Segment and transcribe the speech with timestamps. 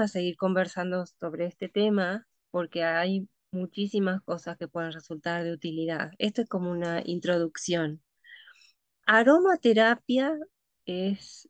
[0.00, 6.10] a seguir conversando sobre este tema porque hay muchísimas cosas que pueden resultar de utilidad.
[6.18, 8.02] Esto es como una introducción.
[9.06, 10.38] Aromaterapia
[10.86, 11.48] es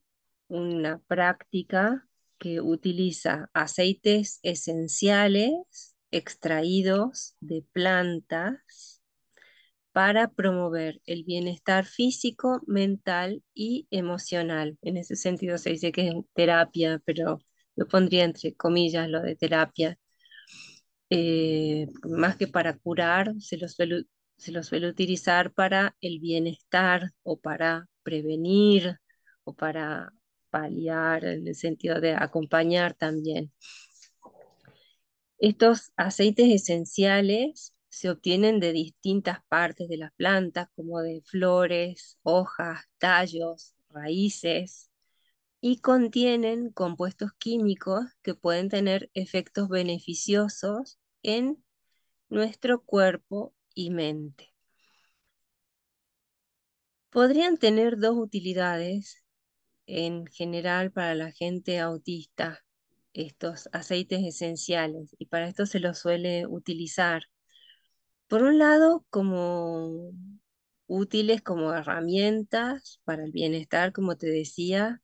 [0.49, 2.07] una práctica
[2.39, 9.01] que utiliza aceites esenciales extraídos de plantas
[9.93, 14.79] para promover el bienestar físico, mental y emocional.
[14.83, 17.41] En ese sentido se dice que es terapia, pero
[17.77, 19.99] lo pondría entre comillas lo de terapia.
[21.11, 24.05] Eh, más que para curar, se lo, suele,
[24.37, 28.99] se lo suele utilizar para el bienestar o para prevenir
[29.45, 30.13] o para
[30.51, 33.53] paliar en el sentido de acompañar también.
[35.39, 42.85] Estos aceites esenciales se obtienen de distintas partes de las plantas, como de flores, hojas,
[42.99, 44.92] tallos, raíces,
[45.65, 51.65] y contienen compuestos químicos que pueden tener efectos beneficiosos en
[52.29, 54.53] nuestro cuerpo y mente.
[57.11, 59.25] Podrían tener dos utilidades
[59.87, 62.65] en general para la gente autista
[63.13, 67.23] estos aceites esenciales y para esto se los suele utilizar.
[68.27, 70.11] Por un lado, como
[70.89, 75.01] útiles como herramientas para el bienestar, como te decía,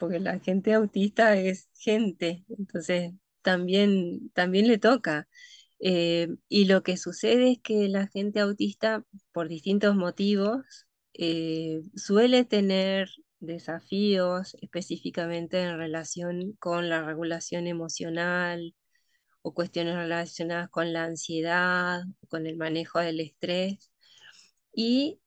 [0.00, 3.12] porque la gente autista es gente, entonces
[3.42, 5.28] también, también le toca.
[5.80, 12.44] Eh, y lo que sucede es que la gente autista, por distintos motivos, eh, suele
[12.44, 18.74] tener desafíos específicamente en relación con la regulación emocional
[19.42, 23.90] o cuestiones relacionadas con la ansiedad, con el manejo del estrés.
[24.74, 25.20] Y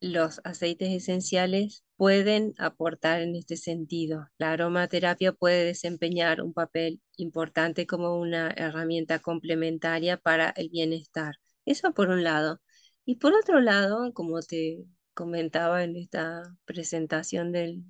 [0.00, 4.28] los aceites esenciales pueden aportar en este sentido.
[4.38, 11.36] La aromaterapia puede desempeñar un papel importante como una herramienta complementaria para el bienestar.
[11.66, 12.60] Eso por un lado.
[13.04, 17.84] Y por otro lado, como te comentaba en esta presentación del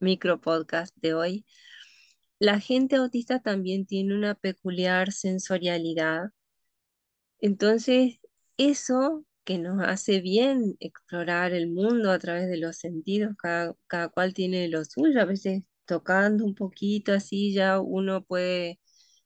[0.00, 1.46] micro podcast de hoy,
[2.38, 6.30] la gente autista también tiene una peculiar sensorialidad.
[7.40, 8.20] Entonces,
[8.56, 14.34] eso que nos hace bien explorar el mundo a través de los sentidos, cada, cual
[14.34, 18.80] tiene lo suyo, a veces tocando un poquito así ya uno puede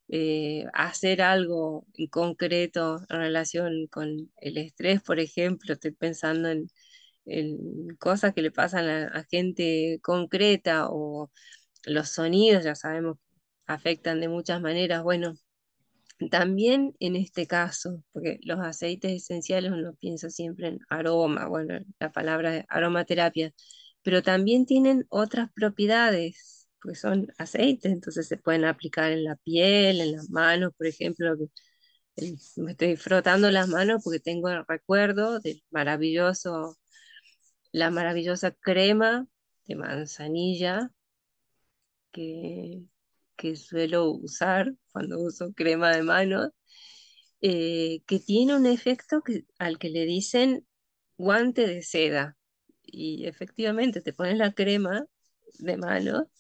[0.08, 6.68] eh, hacer algo en concreto en relación con el estrés, por ejemplo, estoy pensando en
[7.98, 11.30] cosas que le pasan a, gente concreta o
[11.84, 13.18] los sonidos, ya sabemos,
[13.66, 15.02] afectan de muchas maneras.
[15.02, 15.34] Bueno,
[16.30, 22.12] también en este caso, porque los aceites esenciales uno piensa siempre en aroma, bueno, la
[22.12, 23.52] palabra aromaterapia,
[24.02, 30.00] pero también tienen otras propiedades, porque son aceites, entonces se pueden aplicar en la piel,
[30.00, 31.36] en las manos, por ejemplo,
[32.56, 36.76] me estoy frotando las manos porque tengo el recuerdo del maravilloso
[37.72, 39.26] la maravillosa crema
[39.66, 40.90] de manzanilla
[42.12, 42.82] que,
[43.38, 46.52] que suelo usar cuando uso crema de mano,
[47.42, 49.22] eh, que tiene un efecto
[49.58, 50.66] al que le dicen
[51.18, 52.36] guante de seda.
[52.82, 55.06] Y efectivamente te pones la crema
[55.58, 56.30] de mano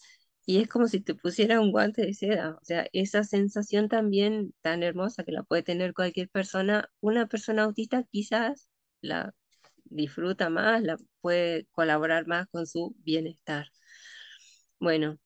[0.46, 2.56] y es como si te pusiera un guante de seda.
[2.60, 7.64] O sea, esa sensación también tan hermosa que la puede tener cualquier persona, una persona
[7.64, 8.68] autista quizás
[9.02, 9.34] la
[9.84, 13.68] disfruta más, la puede colaborar más con su bienestar.
[14.80, 15.18] Bueno,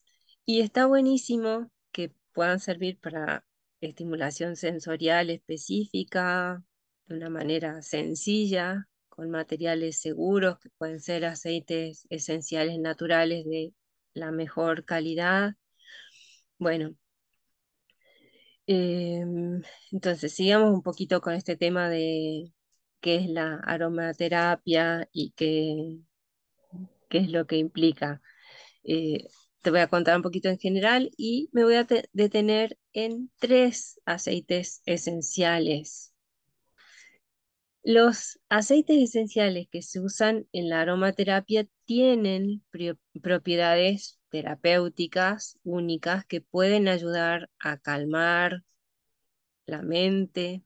[0.47, 3.45] y está buenísimo que puedan servir para
[3.81, 6.63] estimulación sensorial específica,
[7.07, 13.75] de una manera sencilla, con materiales seguros, que pueden ser aceites esenciales naturales de
[14.15, 15.55] la mejor calidad.
[16.59, 16.95] Bueno,
[18.67, 22.53] em, entonces sigamos un poquito con este tema de
[23.01, 25.99] qué es la aromaterapia y qué,
[27.09, 28.21] qué es lo que implica.
[28.85, 29.27] Eh,
[29.63, 34.01] te voy a contar un poquito en general y me voy a detener en tres
[34.05, 36.13] aceites esenciales.
[37.85, 42.65] Los aceites esenciales que se usan en la aromaterapia tienen
[43.23, 48.63] propiedades terapéuticas únicas que pueden ayudar a calmar
[49.67, 50.63] la mente,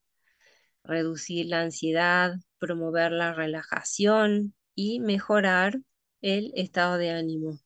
[0.84, 5.80] reducir la ansiedad, promover la relajación y mejorar
[6.22, 7.58] el estado de ánimo.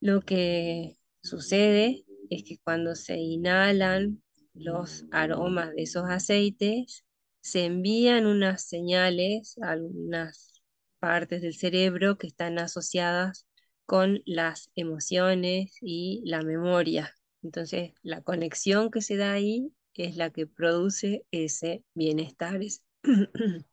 [0.00, 4.22] Lo que sucede es que cuando se inhalan
[4.54, 7.04] los aromas de esos aceites,
[7.40, 10.62] se envían unas señales a algunas
[10.98, 13.46] partes del cerebro que están asociadas
[13.86, 17.14] con las emociones y la memoria.
[17.42, 19.72] Entonces, la conexión que se da ahí
[20.02, 22.60] es la que produce ese bienestar,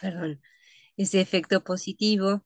[0.00, 0.40] perdón,
[0.96, 2.44] ese efecto positivo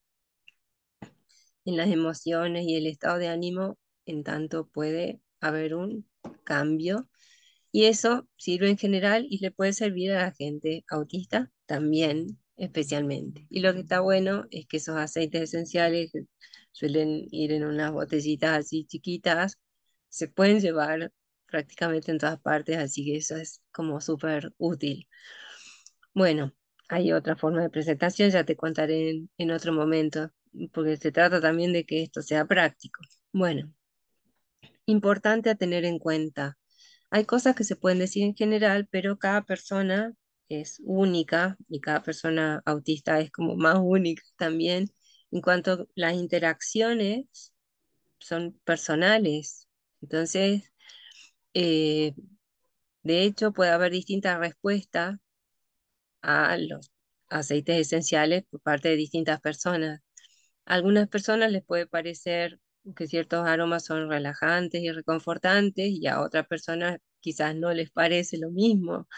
[1.65, 6.09] en las emociones y el estado de ánimo, en tanto puede haber un
[6.45, 7.09] cambio.
[7.73, 13.47] Y eso sirve en general y le puede servir a la gente autista también, especialmente.
[13.51, 16.27] Y lo que está bueno es que esos aceites esenciales que
[16.73, 19.59] suelen ir en unas botellitas así chiquitas,
[20.09, 21.13] se pueden llevar
[21.47, 25.09] prácticamente en todas partes, así que eso es como súper útil.
[26.15, 26.53] Bueno,
[26.89, 30.31] hay otra forma de presentación, ya te contaré en, otro momento,
[30.73, 33.01] porque se trata también de que esto sea práctico.
[33.33, 33.73] Bueno,
[34.87, 36.59] importante a tener en cuenta.
[37.11, 40.15] Hay cosas que se pueden decir en general, pero cada persona
[40.49, 44.91] es única y cada persona autista es como más única también
[45.31, 47.53] en cuanto a las interacciones
[48.21, 49.69] son personales.
[50.03, 50.73] Entonces,
[51.55, 52.15] eh,
[53.03, 55.17] de hecho, puede haber distintas respuestas
[56.23, 56.91] a los
[57.29, 60.01] aceites esenciales por parte de distintas personas.
[60.67, 62.61] Algunas personas les puede parecer
[62.97, 68.39] que ciertos aromas son relajantes y reconfortantes y a otras personas quizás no les parece
[68.39, 69.09] lo mismo.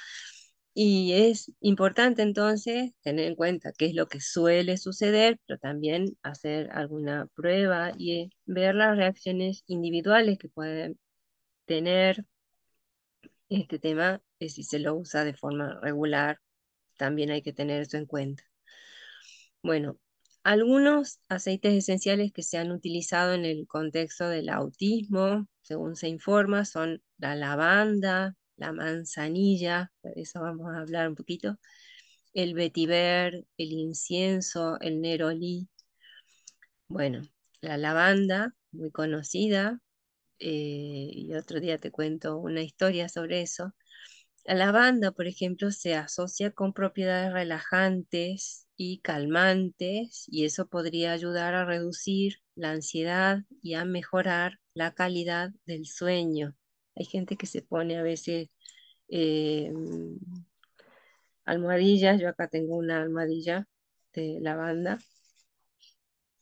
[0.74, 6.18] Y es importante entonces tener en cuenta qué es lo que suele suceder, pero también
[6.22, 10.98] hacer alguna prueba y ver las reacciones individuales que pueden
[11.66, 12.26] tener
[13.48, 16.38] este tema, y si se lo usa de forma regular
[16.98, 18.44] también hay que tener eso en cuenta.
[19.62, 19.98] Bueno,
[20.46, 26.64] algunos aceites esenciales que se han utilizado en el contexto del autismo, según se informa,
[26.64, 31.58] son la lavanda, la manzanilla, de eso vamos a hablar un poquito,
[32.32, 35.68] el vetiver, el incienso, el nerolí.
[36.86, 37.22] Bueno,
[37.60, 39.80] la lavanda, muy conocida,
[40.38, 43.74] eh, y otro día te cuento una historia sobre eso.
[44.44, 51.54] La lavanda, por ejemplo, se asocia con propiedades relajantes y calmantes y eso podría ayudar
[51.54, 56.54] a reducir la ansiedad y a mejorar la calidad del sueño.
[56.96, 58.50] Hay gente que se pone a veces
[59.08, 59.72] eh,
[61.44, 63.66] almohadillas, yo acá tengo una almohadilla
[64.14, 64.98] de lavanda,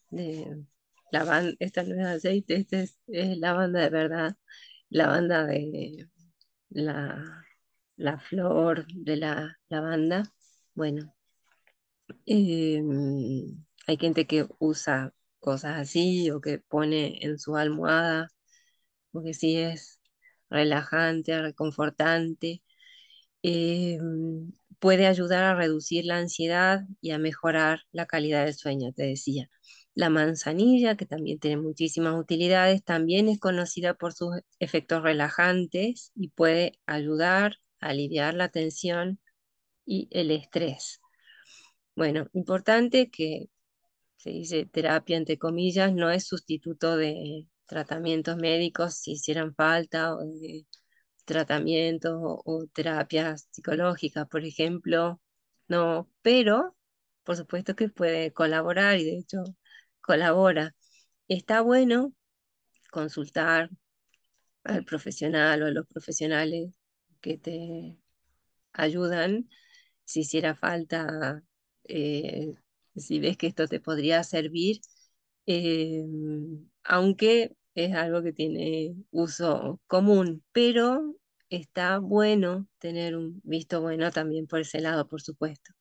[0.09, 0.65] de
[1.11, 4.35] lavanda, esta no es aceite, esta es, es lavanda de verdad,
[4.89, 6.07] lavanda de
[6.69, 7.45] la
[7.97, 10.23] la flor de la lavanda.
[10.73, 11.14] Bueno,
[12.25, 18.29] em, hay gente que usa cosas así o que pone en su almohada,
[19.11, 19.99] porque sí es
[20.49, 22.63] relajante, reconfortante.
[23.43, 29.03] Em, puede ayudar a reducir la ansiedad y a mejorar la calidad del sueño, te
[29.03, 29.49] decía.
[29.95, 36.29] La manzanilla, que también tiene muchísimas utilidades, también es conocida por sus efectos relajantes y
[36.29, 39.19] puede ayudar aliviar la tensión
[39.85, 41.01] y el estrés.
[41.95, 43.49] Bueno, importante que
[44.17, 50.25] se dice terapia entre comillas, no es sustituto de tratamientos médicos si hicieran falta, o
[50.25, 50.67] de
[51.25, 55.21] tratamientos o, terapias psicológicas, por ejemplo,
[55.67, 56.75] no, pero
[57.23, 59.43] por supuesto que puede colaborar y de hecho
[60.01, 60.75] colabora.
[61.27, 62.13] Está bueno
[62.91, 63.69] consultar
[64.63, 66.71] al profesional o a los profesionales
[67.21, 67.97] que te
[68.73, 69.49] ayudan
[70.05, 71.43] si hiciera falta,
[71.87, 72.55] eh,
[72.95, 74.81] si ves que esto te podría servir,
[75.47, 76.03] eh,
[76.85, 81.15] aunque es algo que tiene uso común, pero
[81.49, 85.74] está bueno tener un visto bueno también por ese lado, por supuesto.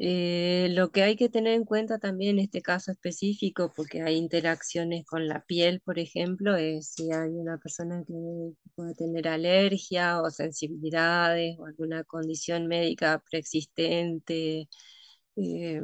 [0.00, 4.14] Eh, lo que hay que tener en cuenta también en este caso específico, porque hay
[4.16, 8.14] interacciones con la piel, por ejemplo, es si hay una persona que
[8.76, 14.68] puede tener alergia o sensibilidades o alguna condición médica preexistente,
[15.36, 15.82] eh,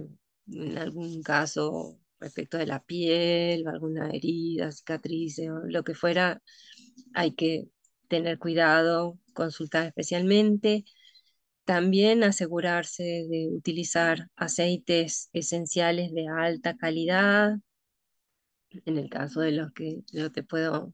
[0.49, 6.41] en algún caso respecto de la piel alguna herida, cicatriz o lo que fuera,
[7.15, 7.69] hay que
[8.09, 10.85] tener cuidado, consultar especialmente.
[11.65, 17.57] También asegurarse de utilizar aceites esenciales de alta calidad,
[18.85, 20.93] en el caso de los que yo te puedo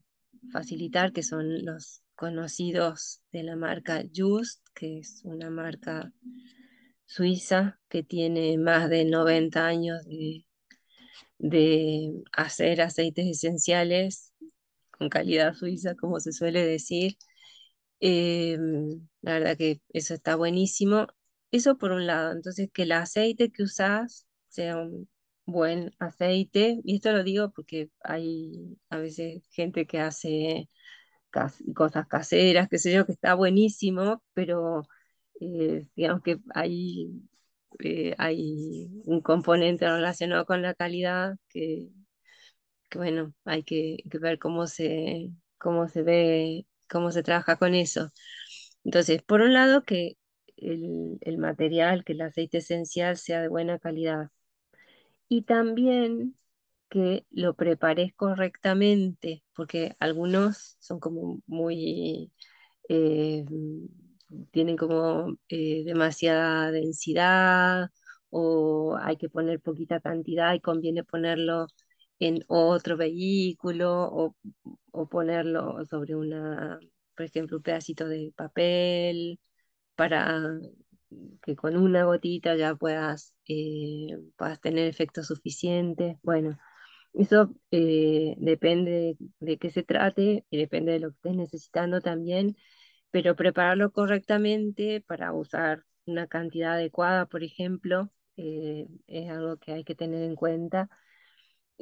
[0.51, 6.13] facilitar, que son los conocidos de la marca Just, que es una marca
[7.05, 10.45] suiza que tiene más de 90 años de,
[11.37, 14.31] de hacer aceites esenciales
[14.91, 17.17] con calidad suiza, como se suele decir,
[18.01, 21.07] Em, la verdad que eso está buenísimo.
[21.51, 25.09] Eso por un lado, entonces que el aceite que usas sea un
[25.45, 30.69] buen aceite, y esto lo digo porque hay a veces gente que hace
[31.75, 34.83] cosas caseras, qué sé yo, que está buenísimo, pero
[35.39, 37.09] eh, digamos que hay,
[37.79, 41.89] eh, hay un componente relacionado con la calidad que,
[42.89, 47.75] que bueno, hay que, que ver cómo se, cómo se ve, cómo se trabaja con
[47.75, 48.11] eso.
[48.83, 50.17] Entonces, por un lado, que
[50.57, 54.31] el, material, que el aceite esencial sea de buena calidad.
[55.27, 56.35] Y también
[56.89, 62.31] que lo prepares correctamente, porque algunos son como muy,
[62.89, 63.45] eh,
[64.51, 67.89] tienen como eh, demasiada densidad
[68.29, 71.67] o hay que poner poquita cantidad y conviene ponerlo
[72.21, 74.37] en otro vehículo o,
[74.93, 76.79] o ponerlo sobre una,
[77.17, 79.39] por ejemplo, un pedacito de papel
[79.95, 80.59] para
[81.43, 86.19] que con una gotita ya puedas, eh, puedas tener efecto suficiente.
[86.23, 86.57] Bueno,
[87.13, 92.57] eso eh, depende de qué se trate y depende de lo que estés necesitando también,
[93.11, 99.83] pero prepararlo correctamente para usar una cantidad adecuada, por ejemplo, eh, es algo que hay
[99.83, 100.89] que tener en cuenta.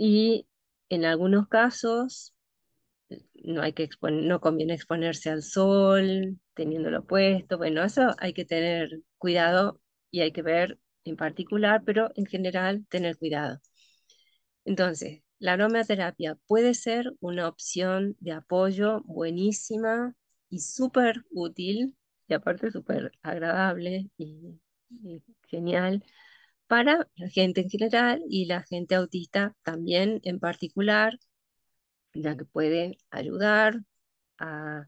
[0.02, 0.48] Y
[0.88, 2.34] en algunos casos
[3.34, 7.58] no hay que no conviene exponerse al sol teniéndolo puesto.
[7.58, 12.86] Bueno, eso hay que tener cuidado y hay que ver en particular, pero en general
[12.88, 13.60] tener cuidado.
[14.64, 20.16] Entonces, la aromaterapia puede ser una opción de apoyo buenísima
[20.50, 21.98] y súper útil,
[22.30, 24.62] y aparte súper agradable y
[25.50, 26.06] genial
[26.70, 31.20] para la gente en general y la gente autista también en particular,
[32.14, 33.82] ya que puede ayudar
[34.40, 34.88] a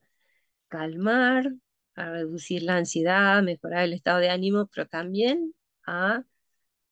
[0.69, 1.53] calmar,
[1.95, 5.55] a reducir la ansiedad, mejorar el estado de ánimo, pero también
[5.87, 6.23] a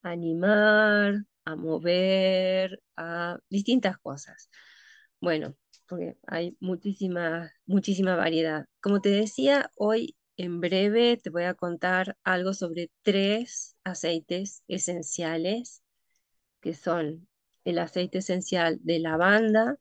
[0.04, 4.50] animar, a mover, a distintas cosas.
[5.22, 5.56] Bueno,
[5.88, 8.66] porque hay muchísima, muchísima variedad.
[8.82, 15.84] Como te decía, hoy en breve te voy a contar algo sobre tres aceites esenciales,
[16.62, 17.28] que son
[17.66, 19.76] el aceite esencial de lavanda,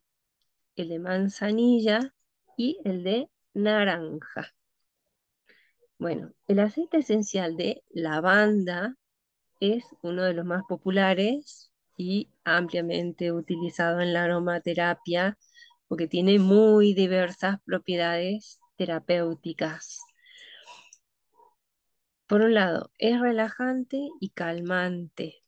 [0.75, 2.13] el de manzanilla
[2.57, 4.53] y el de naranja.
[5.97, 8.97] Bueno, el aceite esencial de lavanda
[9.61, 15.37] es uno de los más populares y ampliamente utilizado en la aromaterapia
[15.87, 20.08] porque tiene muy diversas propiedades terapéuticas.
[22.29, 25.43] Por un lado, es relajante y calmante.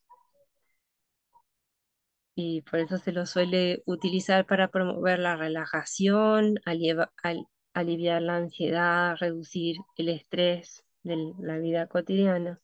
[2.34, 9.76] Y por eso se lo suele utilizar para promover la relajación, aliviar la ansiedad, reducir
[9.96, 12.60] el estrés de la vida cotidiana.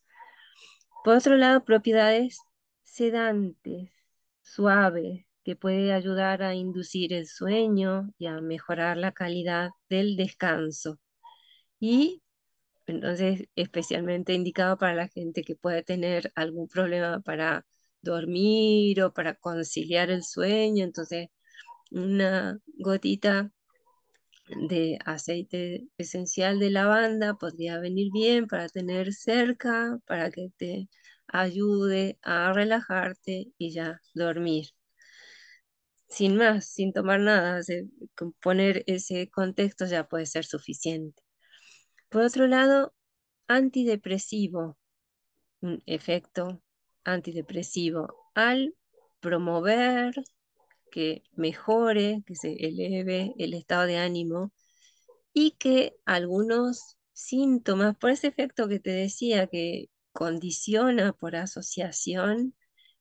[1.05, 2.41] Por otro lado, propiedades
[2.83, 3.89] sedantes,
[4.43, 10.99] suaves, que puede ayudar a inducir el sueño y a mejorar la calidad del descanso.
[11.79, 12.21] Y
[12.89, 17.67] entonces, especialmente indicado para la gente que puede tener algún problema para
[18.03, 20.85] dormir o para conciliar el sueño.
[20.85, 21.29] Entonces,
[21.91, 23.53] una gotita
[24.69, 30.89] de aceite esencial de lavanda podría venir bien para tener cerca, para que te
[31.27, 34.69] ayude a relajarte y ya dormir.
[36.09, 37.61] Sin más, sin tomar nada,
[38.43, 41.23] poner ese contexto ya puede ser suficiente.
[42.09, 42.95] Por otro lado,
[43.49, 44.79] antidepresivo,
[45.61, 46.63] un efecto
[47.05, 48.75] antidepresivo al
[49.21, 50.15] promover
[50.91, 54.53] que mejore, que se eleve el estado de ánimo
[55.33, 62.55] y que algunos síntomas, por ese efecto que te decía, que condiciona por asociación,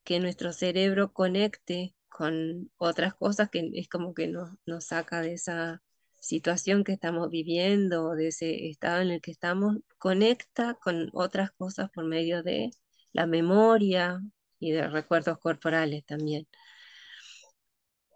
[0.03, 5.33] que nuestro cerebro conecte con otras cosas que es como que nos, nos saca de
[5.33, 5.81] esa
[6.19, 11.89] situación que estamos viviendo, de ese estado en el que estamos, conecta con otras cosas
[11.91, 12.71] por medio de
[13.13, 14.21] la memoria
[14.59, 16.47] y de recuerdos corporales también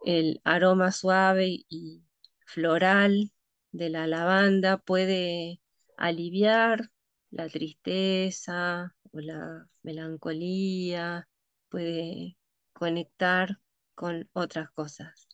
[0.06, 2.04] el aroma suave y
[2.46, 3.32] floral
[3.72, 5.62] de la lavanda puede
[5.98, 6.92] aliviar
[7.30, 11.30] la tristeza o la melancolía,
[11.70, 12.38] puede
[12.74, 13.60] conectar
[13.96, 15.28] con otras cosas.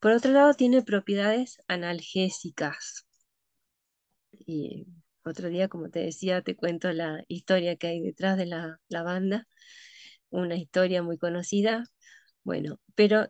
[0.00, 3.06] Por otro lado, tiene propiedades analgésicas.
[4.32, 4.86] Y
[5.24, 9.46] otro día, como te decía, te cuento la historia que hay detrás de la lavanda,
[10.30, 11.84] una historia muy conocida.
[12.44, 13.28] Bueno, pero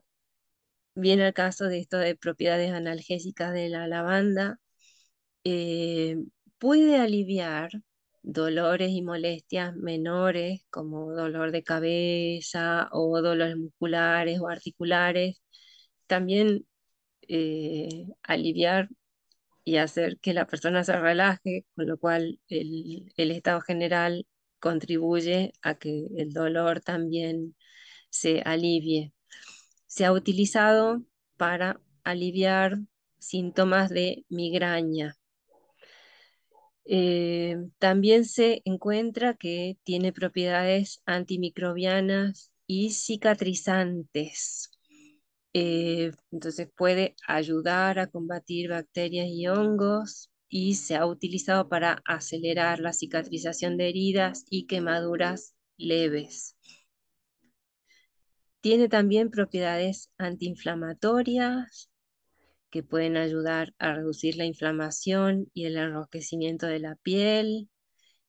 [0.95, 4.61] viene el caso de esto de propiedades analgésicas de la lavanda,
[5.45, 6.17] eh,
[6.59, 7.71] puede aliviar
[8.23, 15.43] dolores y molestias menores como dolor de cabeza o dolores musculares o articulares.
[16.11, 16.67] También
[17.29, 18.88] eh, aliviar
[19.64, 24.26] y hacer que la persona se relaje, con lo cual el, estado general
[24.59, 27.55] contribuye a que el dolor también
[28.11, 29.12] se alivie.
[29.87, 31.05] Se ha utilizado
[31.37, 32.81] para aliviar
[33.19, 35.17] síntomas de migraña.
[36.87, 44.80] Eh, también se encuentra que tiene propiedades antimicrobianas y cicatrizantes.
[45.52, 52.80] Eh, entonces puede ayudar a combatir bacterias y hongos y se ha utilizado para acelerar
[52.80, 56.57] la cicatrización de heridas y quemaduras leves.
[58.61, 61.90] Tiene también propiedades antiinflamatorias
[62.71, 67.69] que pueden ayudar a reducir la inflamación y el enrojecimiento de la piel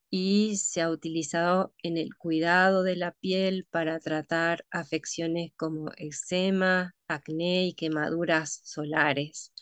[0.09, 6.95] y se ha utilizado en el cuidado de la piel para tratar afecciones como eczema,
[7.15, 9.53] acné y quemaduras solares.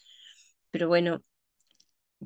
[0.72, 1.24] Pero bueno,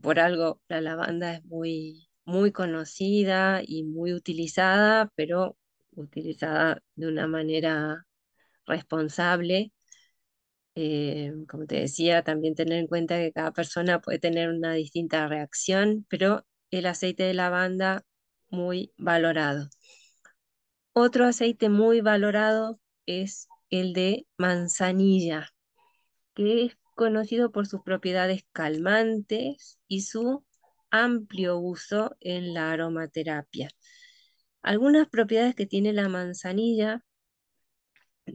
[0.02, 5.58] por algo la lavanda es muy, muy conocida y muy utilizada, pero
[5.96, 8.06] utilizada de una manera
[8.66, 9.72] responsable.
[10.76, 15.28] Eh, como te decía, también tener en cuenta que cada persona puede tener una distinta
[15.28, 18.04] reacción, pero el aceite de lavanda
[18.50, 19.70] muy valorado.
[20.94, 23.48] Otro aceite muy valorado es
[23.80, 25.50] el de manzanilla,
[26.36, 30.46] que es conocido por sus propiedades calmantes y su
[30.92, 33.70] amplio uso en la aromaterapia.
[34.62, 37.04] Algunas propiedades que tiene la manzanilla,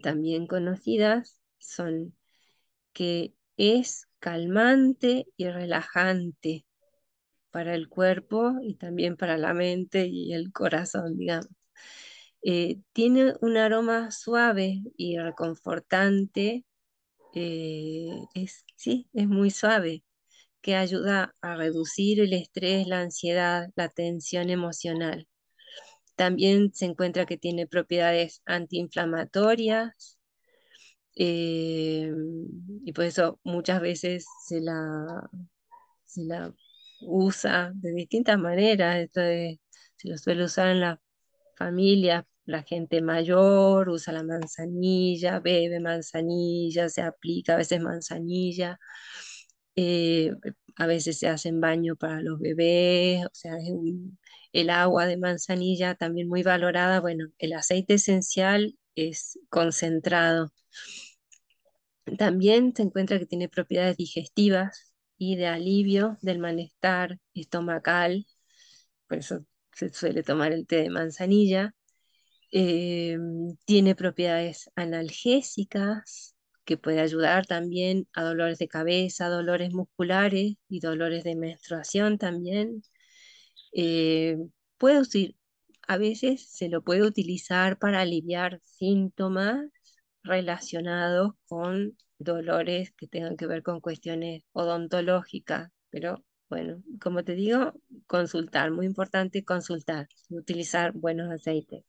[0.03, 2.17] también conocidas, son
[2.93, 6.67] que es calmante y relajante
[7.51, 11.58] para el cuerpo y también para la mente y el corazón, digamos.
[12.43, 16.65] Eh, tiene un aroma suave y reconfortante,
[17.35, 20.05] eh, es, sí, es muy suave,
[20.63, 25.29] que ayuda a reducir el estrés, la ansiedad, la tensión emocional.
[26.17, 30.19] También se encuentra que tiene propiedades antiinflamatorias
[31.17, 32.13] eh,
[32.85, 35.29] y por eso muchas veces se la,
[36.05, 36.55] se la
[37.03, 38.97] usa de distintas maneras.
[38.99, 41.01] Esto se lo suele usar en la
[41.59, 48.79] familia, la gente mayor usa la manzanilla, bebe manzanilla, se aplica a veces manzanilla.
[49.77, 50.33] Eh,
[50.77, 53.55] a veces se hacen baño para los bebés, o sea,
[54.53, 57.01] el agua de manzanilla también muy valorada.
[57.01, 60.53] Bueno, el aceite esencial es concentrado.
[62.19, 68.27] También se encuentra que tiene propiedades digestivas y de alivio del malestar estomacal,
[69.09, 69.47] por eso
[69.79, 71.75] se suele tomar el té de manzanilla.
[72.51, 80.81] Em, tiene propiedades analgésicas que puede ayudar también a dolores de cabeza, dolores musculares y
[80.81, 82.83] dolores de menstruación también.
[83.73, 84.37] Eh,
[84.79, 85.03] puede
[85.89, 89.67] a veces se lo puede utilizar para aliviar síntomas
[90.23, 97.75] relacionados con dolores que tengan que ver con cuestiones odontológicas, pero bueno, como te digo,
[98.09, 101.85] consultar, muy importante consultar, utilizar buenos aceites.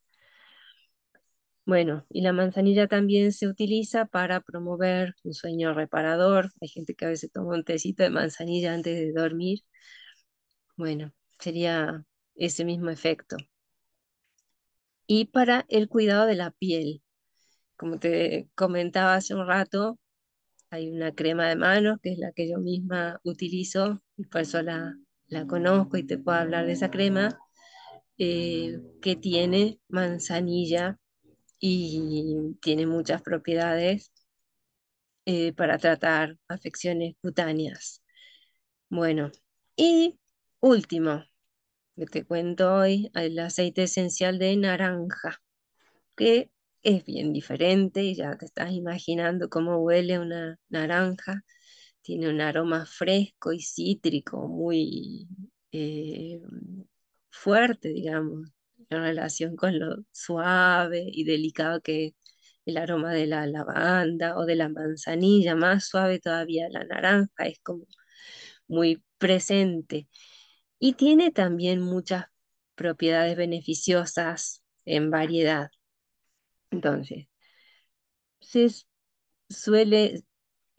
[1.66, 6.52] Bueno, y la manzanilla también se utiliza para promover un sueño reparador.
[6.62, 9.60] Hay gente que a veces toma un tecito de manzanilla antes de dormir.
[10.78, 12.06] Bueno, sería
[12.36, 13.38] ese mismo efecto.
[15.08, 17.04] Y para el cuidado de la piel,
[17.78, 20.00] como te comentaba hace un rato,
[20.72, 24.62] hay una crema de manos que es la que yo misma utilizo y por eso
[24.62, 24.96] la,
[25.48, 27.38] conozco y te puedo hablar de esa crema,
[28.18, 31.00] eh, que tiene manzanilla
[31.60, 34.12] y tiene muchas propiedades
[35.26, 38.02] eh, para tratar afecciones cutáneas.
[38.90, 39.32] Bueno,
[39.76, 40.20] y
[40.62, 41.24] último,
[41.96, 45.42] que te cuento hoy, el aceite esencial de naranja,
[46.16, 46.52] que
[46.84, 51.44] es bien diferente y ya te estás imaginando cómo huele una naranja.
[52.02, 55.28] Tiene un aroma fresco y cítrico muy
[55.72, 56.42] eh,
[57.32, 58.50] fuerte, digamos,
[58.90, 62.14] en relación con lo suave y delicado que es
[62.66, 67.60] el aroma de la lavanda o de la manzanilla, más suave todavía la naranja, es
[67.62, 67.86] como
[68.68, 70.08] muy presente.
[70.80, 72.26] Y tiene también muchas
[72.76, 75.70] propiedades beneficiosas en variedad.
[76.72, 77.28] Entonces,
[78.42, 78.68] se
[79.50, 80.24] suele,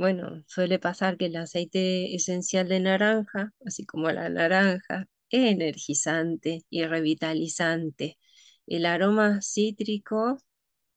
[0.00, 6.84] bueno, suele pasar que el aceite esencial de naranja, así como la naranja, energizante y
[6.86, 8.18] revitalizante.
[8.66, 10.38] El aroma cítrico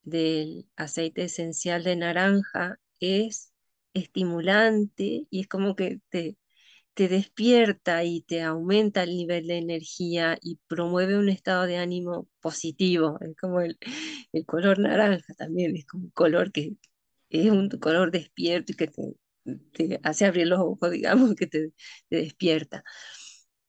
[0.04, 3.54] del aceite esencial de naranja es
[3.94, 6.38] estimulante y es como que te,
[6.94, 12.30] te despierta y te aumenta el nivel de energía y promueve un estado de ánimo
[12.42, 13.20] positivo.
[13.22, 13.78] Es como el,
[14.34, 16.74] el color naranja también, es como un color que
[17.34, 18.88] es un color despierto y que
[19.74, 21.74] te, hace abrir los ojos, digamos, que te,
[22.10, 22.84] despierta.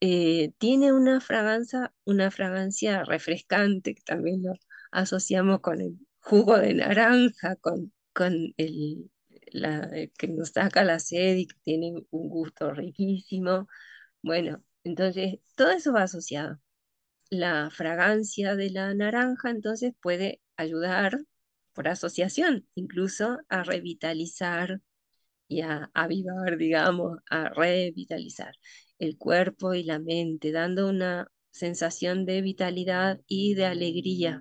[0.01, 4.53] Eh, tiene una fragancia, una fragancia refrescante, que también lo
[4.93, 9.11] asociamos con el jugo de naranja, con, con el,
[9.53, 13.69] la, que nos saca la sed y que tiene un gusto riquísimo.
[14.23, 16.61] Bueno, entonces todo eso va asociado.
[17.31, 21.19] La fragancia de la naranja entonces puede ayudar
[21.75, 24.81] por asociación incluso a revitalizar
[25.49, 28.55] y a avivar, digamos, a revitalizar
[28.99, 34.41] el cuerpo y la mente, dando una sensación de vitalidad y de alegría.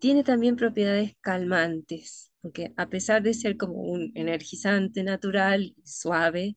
[0.00, 6.56] Tiene también propiedades calmantes, porque a pesar de ser como un energizante natural, suave,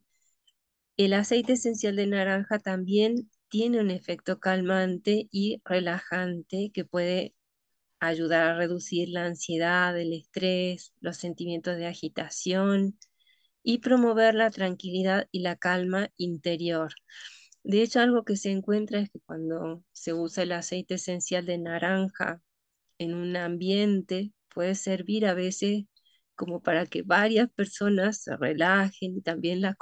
[0.98, 7.36] el aceite esencial de naranja también tiene un efecto calmante y relajante que puede
[8.08, 12.98] ayudar a reducir la ansiedad, el estrés, los sentimientos de agitación
[13.64, 16.94] y promover la tranquilidad y la calma interior.
[17.64, 21.58] De hecho, algo que se encuentra es que cuando se usa el aceite esencial de
[21.58, 22.42] naranja
[23.00, 25.86] en un ambiente, puede servir a veces
[26.36, 29.76] como para que varias personas se relajen y también las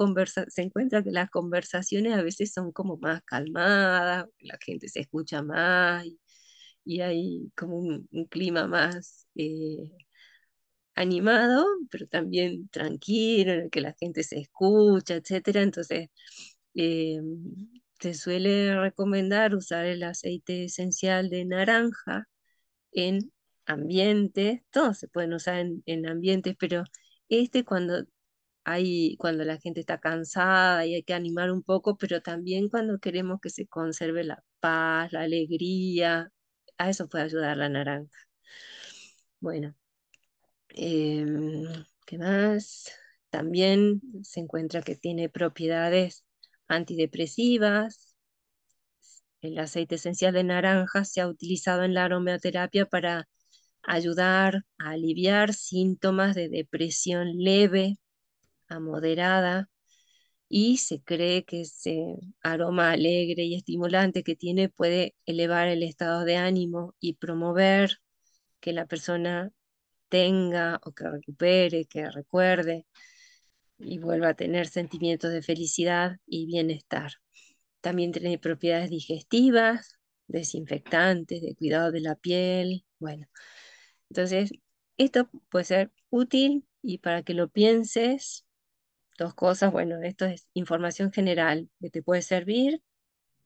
[0.50, 5.42] se encuentra que las conversaciones a veces son como más calmadas, la gente se escucha
[5.42, 6.06] más
[7.02, 9.92] hay como un, clima más eh,
[10.96, 15.62] animado, pero también tranquilo, en el que la gente se escucha, etc.
[15.62, 16.10] Entonces,
[16.76, 17.22] eh,
[18.00, 22.28] se suele recomendar usar el aceite esencial de naranja
[22.92, 23.32] en
[23.66, 26.84] ambientes, todos se pueden usar en, en ambientes, pero
[27.30, 28.06] este cuando
[28.66, 33.00] hay, cuando la gente está cansada y hay que animar un poco, pero también cuando
[33.00, 36.32] queremos que se conserve la paz, la alegría,
[36.84, 38.18] a eso puede ayudar la naranja.
[39.40, 39.76] Bueno,
[40.70, 41.66] em,
[42.06, 42.92] ¿qué más?
[43.30, 46.24] También se encuentra que tiene propiedades
[46.68, 48.16] antidepresivas.
[49.42, 53.28] El aceite esencial de naranja se ha utilizado en la aromaterapia para
[53.84, 57.98] ayudar a aliviar síntomas de depresión leve
[58.70, 59.70] a moderada
[60.56, 66.26] y se cree que ese aroma alegre y estimulante que tiene puede elevar el estado
[66.26, 68.02] de ánimo y promover
[68.60, 69.52] que la persona
[70.10, 72.86] tenga o que recupere, que recuerde
[73.80, 77.14] y vuelva a tener sentimientos de felicidad y bienestar.
[77.82, 82.86] También tiene propiedades digestivas, desinfectantes, de cuidado de la piel.
[83.00, 83.26] Bueno,
[84.10, 84.52] entonces
[84.98, 88.46] esto puede ser útil y para que lo pienses
[89.18, 92.82] dos cosas, bueno, esto es información general que te puede servir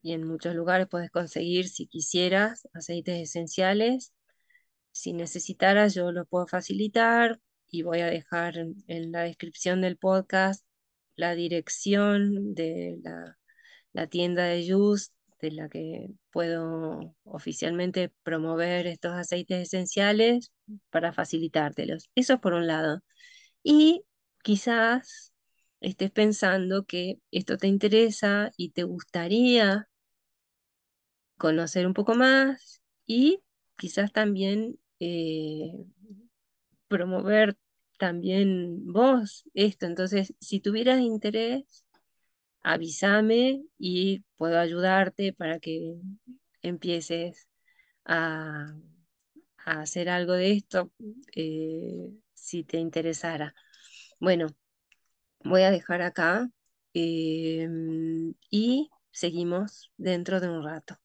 [0.02, 4.12] y en muchos lugares puedes conseguir, si quisieras, aceites esenciales.
[4.92, 10.64] Si necesitaras, yo lo puedo facilitar y voy a dejar en, la descripción del podcast
[11.16, 13.38] la dirección de la,
[13.92, 20.52] la tienda de Just de la que puedo oficialmente promover estos aceites esenciales
[20.90, 22.08] para facilitártelos.
[22.14, 23.00] Eso por un lado.
[23.62, 24.04] Y
[24.42, 25.32] quizás
[25.80, 29.88] estés pensando que esto te interesa y te gustaría
[31.36, 33.40] conocer un poco más y
[33.76, 35.72] quizás también eh,
[36.88, 37.56] promover
[37.98, 39.86] también vos esto.
[39.86, 41.84] Entonces, si tuvieras interés,
[42.62, 45.94] avísame y puedo ayudarte para que
[46.62, 47.48] empieces
[48.04, 48.74] a,
[49.66, 50.92] hacer algo de esto
[51.34, 53.54] eh, si te interesara.
[54.20, 54.48] Bueno,
[55.44, 56.48] voy a dejar acá
[56.94, 60.96] em, y seguimos dentro de un rato.